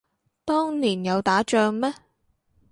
[0.45, 1.93] 當年有打仗咩